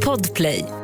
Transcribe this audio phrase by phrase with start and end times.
[0.00, 0.75] Podplay.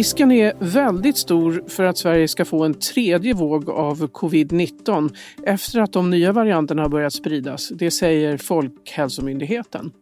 [0.00, 5.14] Risken är väldigt stor för att Sverige ska få en tredje våg av covid-19
[5.46, 7.68] efter att de nya varianterna har börjat spridas.
[7.68, 9.92] Det säger Folkhälsomyndigheten.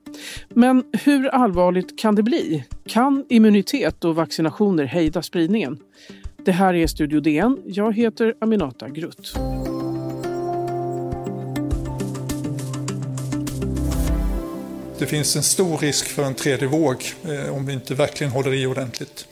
[0.48, 2.64] Men hur allvarligt kan det bli?
[2.86, 5.78] Kan immunitet och vaccinationer hejda spridningen?
[6.44, 7.58] Det här är Studio DN.
[7.66, 9.34] Jag heter Aminata Grutt.
[14.98, 18.54] Det finns en stor risk för en tredje våg eh, om vi inte verkligen håller
[18.54, 19.26] i ordentligt.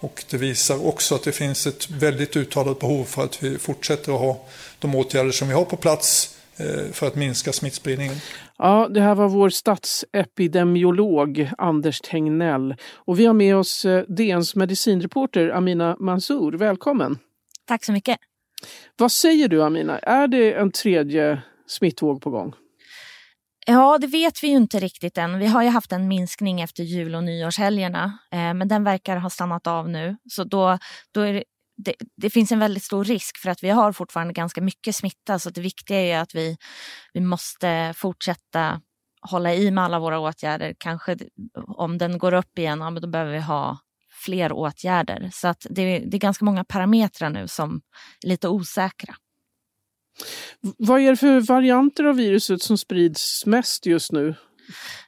[0.00, 4.12] Och det visar också att det finns ett väldigt uttalat behov för att vi fortsätter
[4.12, 4.40] att ha
[4.78, 8.14] de åtgärder som vi har på plats eh, för att minska smittspridningen.
[8.58, 12.74] Ja, det här var vår statsepidemiolog Anders Tegnell.
[12.94, 16.52] Och vi har med oss eh, DNs medicinreporter Amina Mansour.
[16.52, 17.18] Välkommen!
[17.66, 18.18] Tack så mycket!
[18.96, 22.54] Vad säger du Amina, är det en tredje smittvåg på gång?
[23.70, 25.38] Ja, det vet vi ju inte riktigt än.
[25.38, 29.30] Vi har ju haft en minskning efter jul och nyårshelgerna, eh, men den verkar ha
[29.30, 30.16] stannat av nu.
[30.30, 30.78] Så då,
[31.14, 31.44] då är det,
[31.76, 35.38] det, det, finns en väldigt stor risk för att vi har fortfarande ganska mycket smitta.
[35.38, 36.56] Så det viktiga är att vi,
[37.12, 38.80] vi måste fortsätta
[39.30, 40.74] hålla i med alla våra åtgärder.
[40.78, 41.16] Kanske
[41.66, 43.78] om den går upp igen, ja, men då behöver vi ha
[44.24, 45.30] fler åtgärder.
[45.32, 47.80] Så att det, det är ganska många parametrar nu som
[48.24, 49.14] är lite osäkra.
[50.78, 54.34] Vad är det för varianter av viruset som sprids mest just nu?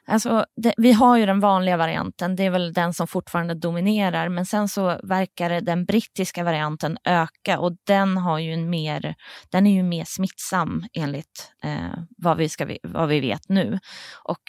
[0.05, 4.29] Alltså, det, vi har ju den vanliga varianten, det är väl den som fortfarande dominerar.
[4.29, 9.15] Men sen så verkar den brittiska varianten öka och den, har ju en mer,
[9.49, 13.79] den är ju mer smittsam enligt eh, vad, vi ska, vad vi vet nu.
[14.23, 14.41] Och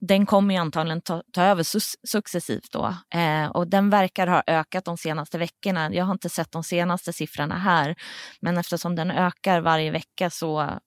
[0.00, 1.62] den kommer ju antagligen ta, ta över
[2.06, 2.94] successivt då.
[3.14, 5.94] Eh, och den verkar ha ökat de senaste veckorna.
[5.94, 7.94] Jag har inte sett de senaste siffrorna här,
[8.40, 10.78] men eftersom den ökar varje vecka så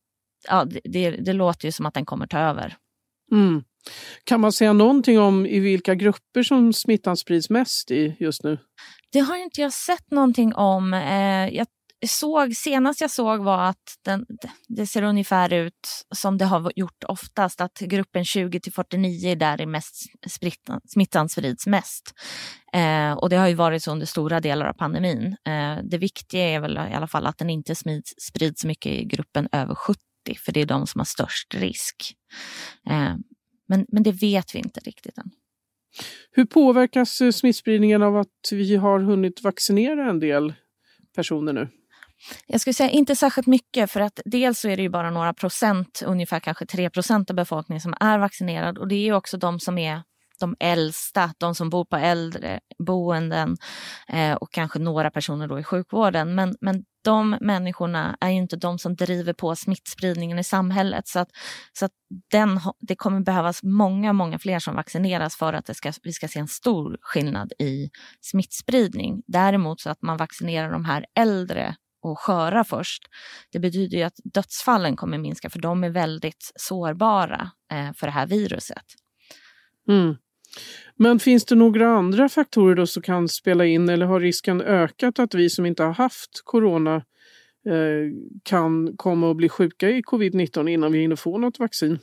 [0.48, 2.78] ja, det, det, det låter ju som att den kommer ta över.
[3.32, 3.64] Mm.
[4.24, 8.58] Kan man säga någonting om i vilka grupper som smittan sprids mest i just nu?
[9.12, 10.94] Det har inte jag sett någonting om.
[10.94, 11.68] Eh, jag
[12.06, 14.26] såg, senast jag såg var att den,
[14.68, 19.36] det ser ungefär ut som det har gjort oftast, att gruppen 20 till 49 är
[19.36, 19.96] där det mest
[20.88, 22.14] smittan sprids mest.
[22.74, 25.36] Eh, och det har ju varit så under stora delar av pandemin.
[25.46, 29.06] Eh, det viktiga är väl i alla fall att den inte sprids, sprids mycket i
[29.06, 30.00] gruppen över 70,
[30.46, 32.14] för det är de som har störst risk.
[32.90, 33.16] Eh,
[33.68, 35.32] men, men det vet vi inte riktigt än.
[36.32, 40.54] Hur påverkas eh, smittspridningen av att vi har hunnit vaccinera en del
[41.16, 41.68] personer nu?
[42.48, 45.34] Jag skulle säga inte särskilt mycket för att dels så är det ju bara några
[45.34, 49.38] procent, ungefär kanske 3 procent av befolkningen som är vaccinerad och det är ju också
[49.38, 50.02] de som är
[50.40, 53.58] de äldsta, de som bor på äldreboenden
[54.08, 56.36] eh, och kanske några personer då i sjukvården.
[56.36, 61.08] Men, men de människorna är ju inte de som driver på smittspridningen i samhället.
[61.08, 61.30] Så att,
[61.74, 61.92] så att
[62.32, 66.28] den, det kommer behövas många, många fler som vaccineras för att det ska, vi ska
[66.28, 67.90] se en stor skillnad i
[68.22, 69.22] smittspridning.
[69.28, 71.76] Däremot så att man vaccinerar de här äldre
[72.12, 73.04] och sköra först.
[73.52, 78.12] Det betyder ju att dödsfallen kommer minska för de är väldigt sårbara eh, för det
[78.14, 78.86] här viruset.
[79.90, 80.16] Mm.
[80.96, 85.20] Men finns det några andra faktorer då som kan spela in eller har risken ökat
[85.20, 86.96] att vi som inte har haft corona
[87.66, 88.12] eh,
[88.44, 92.00] kan komma att bli sjuka i covid-19 innan vi hinner få något vaccin?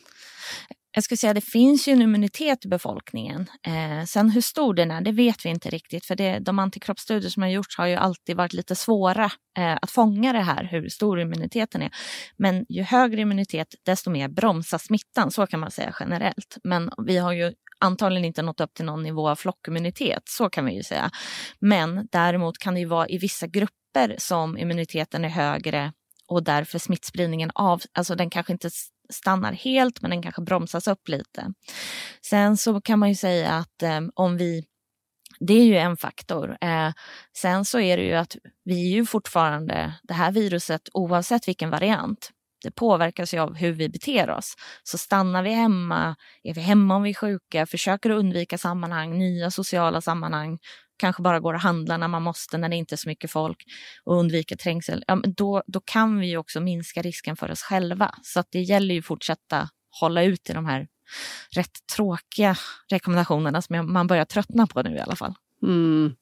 [0.94, 3.50] Jag skulle säga att det finns ju en immunitet i befolkningen.
[3.66, 6.06] Eh, sen hur stor den är, det vet vi inte riktigt.
[6.06, 9.24] För det, de antikroppsstudier som har gjorts har ju alltid varit lite svåra
[9.58, 11.90] eh, att fånga det här, hur stor immuniteten är.
[12.36, 15.30] Men ju högre immunitet, desto mer bromsar smittan.
[15.30, 16.56] Så kan man säga generellt.
[16.64, 20.66] Men vi har ju antagligen inte nått upp till någon nivå av flockimmunitet, så kan
[20.66, 21.10] vi ju säga.
[21.60, 25.92] Men däremot kan det ju vara i vissa grupper som immuniteten är högre
[26.28, 28.70] och därför smittspridningen av, alltså den kanske inte
[29.10, 31.52] stannar helt men den kanske bromsas upp lite.
[32.22, 34.64] Sen så kan man ju säga att eh, om vi
[35.40, 36.56] det är ju en faktor.
[36.60, 36.92] Eh,
[37.36, 41.70] sen så är det ju att vi är ju fortfarande, det här viruset oavsett vilken
[41.70, 42.30] variant,
[42.62, 44.54] det påverkas ju av hur vi beter oss.
[44.82, 49.50] Så stannar vi hemma, är vi hemma om vi är sjuka, försöker undvika sammanhang, nya
[49.50, 50.58] sociala sammanhang,
[50.96, 53.64] kanske bara går och handlar när man måste, när det inte är så mycket folk
[54.04, 58.14] och undviker trängsel, ja, då, då kan vi ju också minska risken för oss själva.
[58.22, 59.68] Så att det gäller ju att fortsätta
[60.00, 60.88] hålla ut i de här
[61.50, 62.56] rätt tråkiga
[62.90, 65.34] rekommendationerna som man börjar tröttna på nu i alla fall.
[65.62, 66.12] Mm.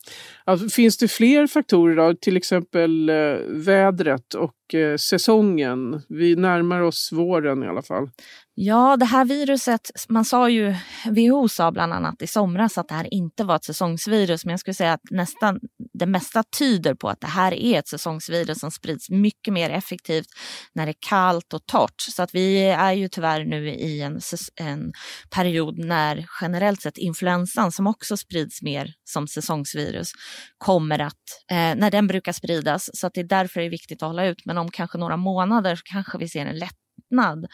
[0.45, 3.15] Alltså, finns det fler faktorer då, till exempel eh,
[3.49, 6.03] vädret och Eh, säsongen.
[6.09, 8.09] Vi närmar oss våren i alla fall.
[8.55, 10.75] Ja, det här viruset, man sa ju,
[11.11, 14.61] WHO sa bland annat i somras att det här inte var ett säsongsvirus, men jag
[14.61, 15.61] skulle säga att nästan
[15.95, 20.27] det mesta tyder på att det här är ett säsongsvirus som sprids mycket mer effektivt
[20.75, 22.01] när det är kallt och torrt.
[22.01, 24.21] Så att vi är ju tyvärr nu i en,
[24.61, 24.93] en
[25.31, 30.13] period när generellt sett influensan, som också sprids mer som säsongsvirus,
[30.59, 31.13] kommer att,
[31.51, 32.91] eh, när den brukar spridas.
[32.95, 34.47] Så att det är därför det är viktigt att hålla ut.
[34.47, 37.47] Men om kanske några månader kanske vi ser en lättnad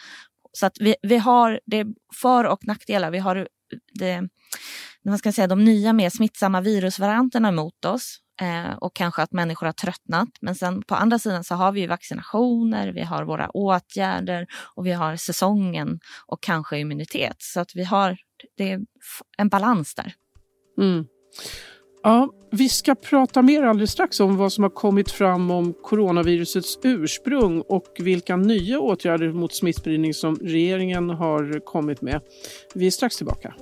[0.52, 3.10] så att vi, vi har det för och nackdelar.
[3.10, 3.49] Vi har
[3.93, 4.22] det,
[5.05, 9.66] man ska säga, de nya mer smittsamma virusvarianterna mot oss eh, och kanske att människor
[9.66, 10.28] har tröttnat.
[10.40, 14.93] Men sen på andra sidan så har vi vaccinationer, vi har våra åtgärder och vi
[14.93, 17.37] har säsongen och kanske immunitet.
[17.38, 18.19] Så att vi har
[18.56, 18.81] det är
[19.38, 20.14] en balans där.
[20.78, 21.06] Mm.
[22.03, 26.79] Ja, vi ska prata mer alldeles strax om vad som har kommit fram om coronavirusets
[26.83, 32.21] ursprung och vilka nya åtgärder mot smittspridning som regeringen har kommit med.
[32.75, 33.55] Vi är strax tillbaka.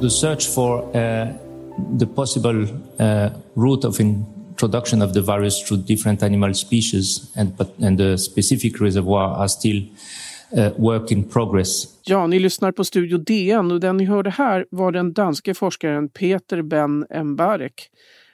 [0.00, 1.28] The search for uh,
[1.98, 2.62] the possible
[3.00, 7.52] uh, route of introduction of the virus through different animal species and,
[7.82, 9.82] and the specific reservoir are still
[10.56, 11.84] Eh, work in progress.
[12.04, 16.08] Ja, ni lyssnar på Studio DN och den ni hörde här var den danske forskaren
[16.08, 17.88] Peter Ben Mbarek.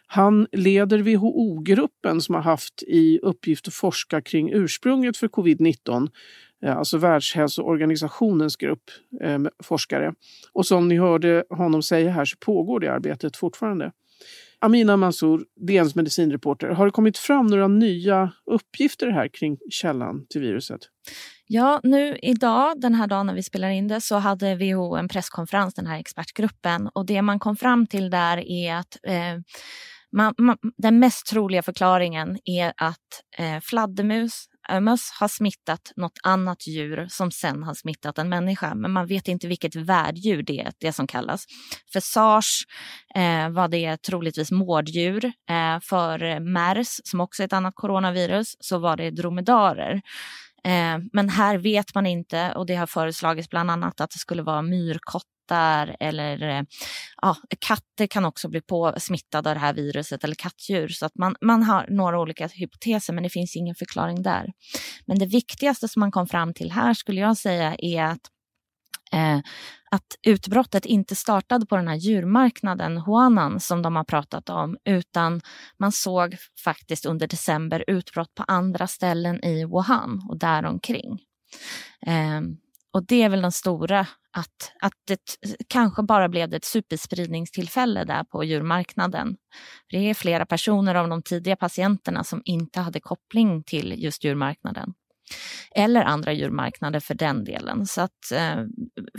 [0.06, 6.08] Han leder WHO-gruppen som har haft i uppgift att forska kring ursprunget för covid-19,
[6.62, 8.90] eh, alltså Världshälsoorganisationens grupp
[9.22, 10.14] eh, forskare.
[10.52, 13.92] Och som ni hörde honom säga här så pågår det arbetet fortfarande.
[14.60, 20.40] Amina Mansour, DNs medicinreporter, har det kommit fram några nya uppgifter här kring källan till
[20.40, 20.80] viruset?
[21.50, 25.08] Ja, nu idag, den här dagen när vi spelar in det, så hade WHO en
[25.08, 26.88] presskonferens, den här expertgruppen.
[26.94, 29.38] Och det man kom fram till där är att eh,
[30.12, 36.18] man, man, den mest troliga förklaringen är att eh, fladdermus eh, möss har smittat något
[36.22, 38.74] annat djur som sen har smittat en människa.
[38.74, 41.44] Men man vet inte vilket värddjur det är, det som kallas.
[41.92, 42.62] För sars
[43.14, 45.24] eh, var det troligtvis mårddjur.
[45.24, 50.02] Eh, för mers, som också är ett annat coronavirus, så var det dromedarer.
[50.64, 54.42] Eh, men här vet man inte och det har föreslagits bland annat att det skulle
[54.42, 56.62] vara myrkottar eller eh,
[57.22, 60.88] ja, katter kan också bli på, smittade av det här viruset eller kattdjur.
[60.88, 64.46] Så att man, man har några olika hypoteser men det finns ingen förklaring där.
[65.06, 68.20] Men det viktigaste som man kom fram till här skulle jag säga är att
[69.12, 69.38] eh,
[69.90, 75.40] att utbrottet inte startade på den här djurmarknaden Huanan som de har pratat om, utan
[75.78, 81.20] man såg faktiskt under december utbrott på andra ställen i Wuhan och däromkring.
[82.06, 82.40] Eh,
[82.92, 84.00] och det är väl den stora,
[84.32, 85.20] att, att det
[85.68, 89.36] kanske bara blev ett superspridningstillfälle där på djurmarknaden.
[89.90, 94.94] Det är flera personer av de tidiga patienterna som inte hade koppling till just djurmarknaden
[95.74, 97.86] eller andra djurmarknader för den delen.
[97.86, 98.64] Så att eh,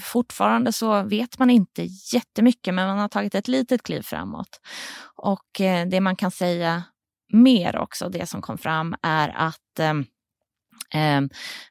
[0.02, 4.60] fortfarande så vet man inte jättemycket men man har tagit ett litet kliv framåt.
[5.16, 6.84] Och eh, det man kan säga
[7.34, 9.94] mer också, det som kom fram, är att eh,
[11.02, 11.22] eh,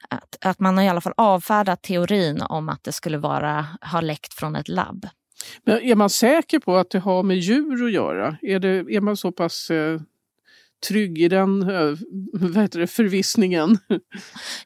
[0.08, 4.00] att, att man har i alla fall avfärdat teorin om att det skulle vara, ha
[4.00, 5.08] läckt från ett labb.
[5.64, 8.36] Men är man säker på att det har med djur att göra?
[8.42, 10.00] Är, det, är man så pass eh,
[10.88, 11.98] trygg i den eh,
[12.32, 13.78] vad heter det, förvissningen.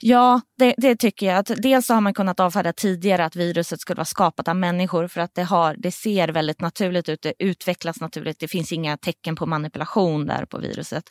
[0.00, 1.36] Ja, det, det, tycker jag.
[1.36, 5.20] Att dels har man kunnat avfärda tidigare att viruset skulle vara skapat av människor för
[5.20, 8.38] att det, har, det ser väldigt naturligt ut, det utvecklas naturligt.
[8.38, 11.04] Det finns inga tecken på manipulation där på viruset.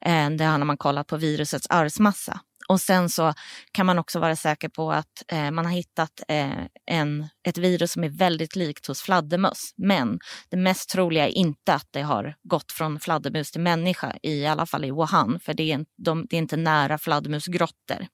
[0.00, 2.40] Eh, det har man kollat på virusets arvsmassa.
[2.68, 3.34] Och sen så
[3.72, 7.92] kan man också vara säker på att eh, man har hittat eh, en, ett virus
[7.92, 9.72] som är väldigt likt hos fladdermöss.
[9.76, 14.46] Men det mest troliga är inte att det har gått från fladdermus till människa, i
[14.46, 18.06] alla fall i Wuhan, för det är, de, det är inte nära fladdermusgrottor.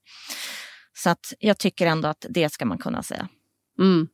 [0.97, 3.29] Så att jag tycker ändå att det ska man kunna säga.
[3.79, 4.09] Mm.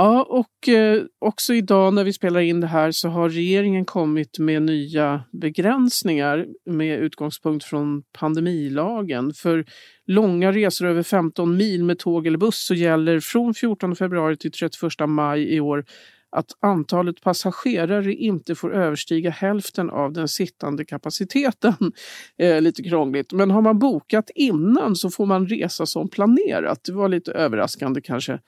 [0.00, 4.38] Ja, och eh, också idag när vi spelar in det här så har regeringen kommit
[4.38, 9.34] med nya begränsningar med utgångspunkt från pandemilagen.
[9.34, 9.64] För
[10.06, 14.52] långa resor över 15 mil med tåg eller buss så gäller från 14 februari till
[14.52, 15.84] 31 maj i år
[16.30, 21.74] att antalet passagerare inte får överstiga hälften av den sittande kapaciteten.
[22.40, 26.84] Eh, lite krångligt, men har man bokat innan så får man resa som planerat.
[26.84, 28.40] Det var lite överraskande kanske.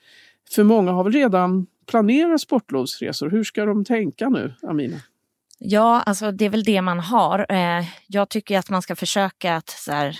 [0.55, 3.29] För många har väl redan planerat sportlovsresor.
[3.29, 4.97] Hur ska de tänka nu, Amina?
[5.59, 7.45] Ja, alltså det är väl det man har.
[7.49, 10.19] Eh, jag tycker att man ska försöka att så här,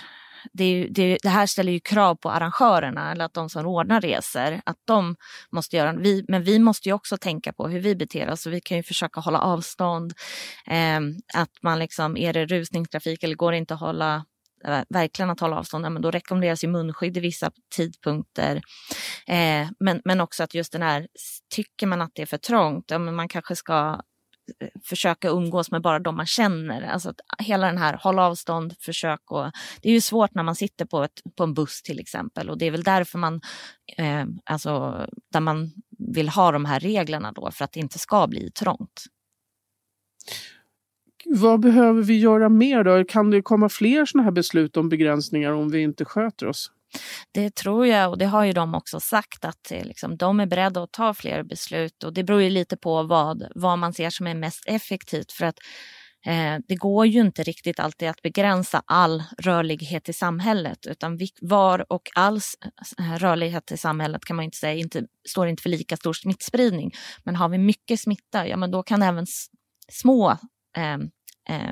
[0.52, 4.60] det, det, det, här ställer ju krav på arrangörerna eller att de som ordnar resor,
[4.66, 5.16] att de
[5.50, 8.46] måste göra vi, Men vi måste ju också tänka på hur vi beter oss.
[8.46, 10.12] Vi kan ju försöka hålla avstånd.
[10.66, 11.00] Eh,
[11.34, 14.24] att man liksom, är det rusningstrafik eller går det inte att hålla
[14.64, 18.56] Eh, verkligen att hålla avstånd, men då rekommenderas ju munskydd i vissa tidpunkter.
[19.26, 21.08] Eh, men, men också att just den här,
[21.54, 24.00] tycker man att det är för trångt, ja, men man kanske ska
[24.60, 26.82] eh, försöka umgås med bara de man känner.
[26.82, 29.50] Alltså att hela den här håll avstånd, försök och
[29.82, 32.58] det är ju svårt när man sitter på, ett, på en buss till exempel och
[32.58, 33.40] det är väl därför man,
[33.96, 35.72] eh, alltså där man
[36.14, 39.04] vill ha de här reglerna då för att det inte ska bli trångt.
[41.24, 43.04] Vad behöver vi göra mer då?
[43.04, 46.70] Kan det komma fler sådana här beslut om begränsningar om vi inte sköter oss?
[47.32, 50.46] Det tror jag och det har ju de också sagt att eh, liksom, de är
[50.46, 54.10] beredda att ta fler beslut och det beror ju lite på vad, vad man ser
[54.10, 55.58] som är mest effektivt för att
[56.26, 61.92] eh, det går ju inte riktigt alltid att begränsa all rörlighet i samhället utan var
[61.92, 62.40] och all
[62.98, 66.90] eh, rörlighet i samhället kan man inte säga inte, står inte för lika stor smittspridning.
[67.24, 69.26] Men har vi mycket smitta, ja men då kan även
[69.92, 70.36] små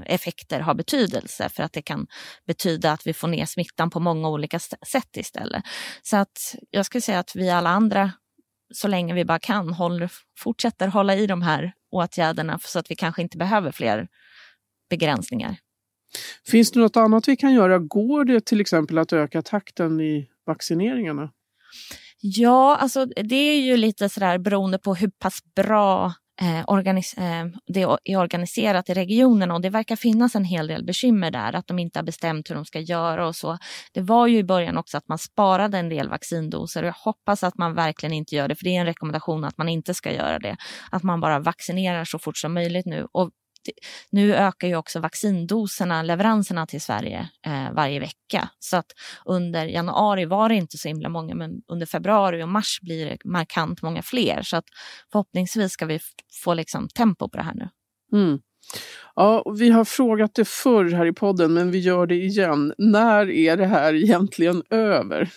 [0.06, 2.06] effekter har betydelse för att det kan
[2.46, 5.62] betyda att vi får ner smittan på många olika sätt istället.
[6.02, 8.12] Så att jag skulle säga att vi alla andra,
[8.74, 12.96] så länge vi bara kan, håller, fortsätter hålla i de här åtgärderna så att vi
[12.96, 14.08] kanske inte behöver fler
[14.90, 15.56] begränsningar.
[16.46, 17.78] Finns det något annat vi kan göra?
[17.78, 21.30] Går det till exempel att öka takten i vaccineringarna?
[22.20, 27.46] Ja, alltså det är ju lite sådär beroende på hur pass bra eh, organis eh,
[27.66, 31.66] det är organiserat i regionen och det verkar finnas en hel del bekymmer där, att
[31.66, 33.58] de inte har bestämt hur de ska göra och så.
[33.92, 37.44] Det var ju i början också att man sparade en del vaccindoser och jag hoppas
[37.44, 40.12] att man verkligen inte gör det, för det är en rekommendation att man inte ska
[40.12, 40.56] göra det.
[40.90, 43.06] Att man bara vaccinerar så fort som möjligt nu.
[43.12, 43.30] Och
[44.10, 48.48] nu ökar ju också vaccindoserna, leveranserna till Sverige eh, varje vecka.
[48.58, 48.92] Så att
[49.24, 53.18] under januari var det inte så himla många, men under februari och mars blir det
[53.24, 54.42] markant många fler.
[54.42, 54.64] Så att
[55.12, 56.00] förhoppningsvis ska vi
[56.44, 57.68] få liksom tempo på det här nu.
[58.12, 58.38] Mm.
[59.14, 62.74] Ja, vi har frågat det förr här i podden, men vi gör det igen.
[62.78, 65.30] När är det här egentligen över?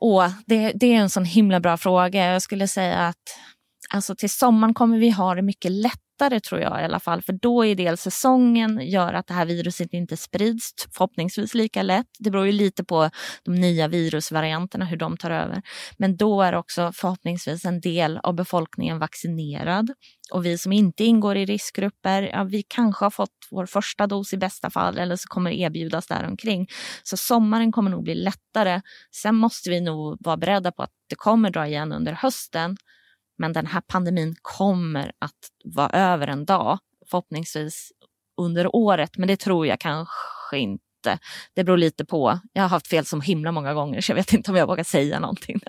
[0.00, 2.32] Åh, det, det är en sån himla bra fråga.
[2.32, 3.38] Jag skulle säga att
[3.90, 7.22] alltså till sommaren kommer vi ha det mycket lätt lättare tror jag i alla fall,
[7.22, 12.06] för då är dels säsongen gör att det här viruset inte sprids förhoppningsvis lika lätt.
[12.18, 13.10] Det beror ju lite på
[13.44, 15.62] de nya virusvarianterna, hur de tar över.
[15.98, 19.90] Men då är också förhoppningsvis en del av befolkningen vaccinerad.
[20.32, 24.32] Och vi som inte ingår i riskgrupper, ja, vi kanske har fått vår första dos
[24.32, 26.66] i bästa fall eller så kommer det erbjudas däromkring.
[27.02, 28.80] Så sommaren kommer nog bli lättare.
[29.14, 32.76] Sen måste vi nog vara beredda på att det kommer dra igen under hösten.
[33.38, 36.78] Men den här pandemin kommer att vara över en dag,
[37.10, 37.92] förhoppningsvis
[38.40, 41.18] under året, men det tror jag kanske inte.
[41.54, 42.38] Det beror lite på.
[42.52, 44.84] Jag har haft fel så himla många gånger så jag vet inte om jag vågar
[44.84, 45.60] säga någonting.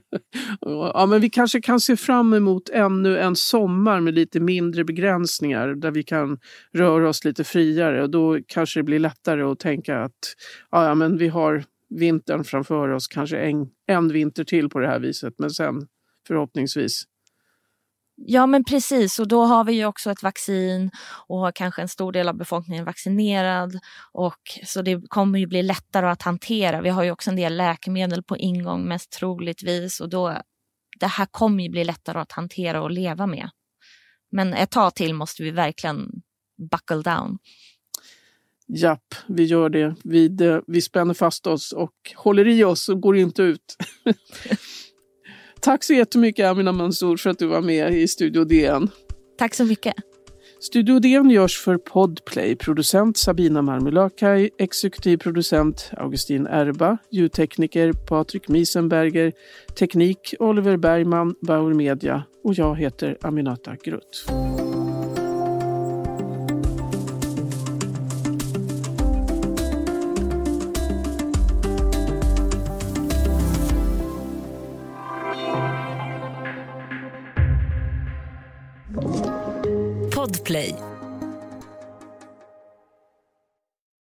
[0.60, 5.68] ja, men vi kanske kan se fram emot ännu en sommar med lite mindre begränsningar
[5.68, 6.38] där vi kan
[6.74, 10.34] röra oss lite friare och då kanske det blir lättare att tänka att
[10.70, 14.98] ja, men vi har vintern framför oss, kanske en, en vinter till på det här
[14.98, 15.86] viset, men sen
[16.26, 17.04] förhoppningsvis.
[18.18, 20.90] Ja men precis och då har vi ju också ett vaccin
[21.28, 23.78] och kanske en stor del av befolkningen vaccinerad.
[24.12, 26.80] Och, så det kommer ju bli lättare att hantera.
[26.80, 30.42] Vi har ju också en del läkemedel på ingång mest troligtvis och då
[31.00, 33.50] det här kommer ju bli lättare att hantera och leva med.
[34.30, 36.10] Men ett tag till måste vi verkligen
[36.70, 37.38] buckle down.
[38.68, 39.94] Japp, vi gör det.
[40.04, 43.76] Vi, vi spänner fast oss och håller i oss och går inte ut.
[45.60, 48.90] Tack så jättemycket Amina Mansour för att du var med i Studio DN.
[49.38, 49.94] Tack så mycket.
[50.60, 52.56] Studio DN görs för Podplay.
[52.56, 59.32] Producent Sabina Marmelakai, exekutiv producent Augustin Erba, ljudtekniker Patrik Miesenberger,
[59.78, 64.26] teknik Oliver Bergman, Bauer Media och jag heter Aminata Grutt.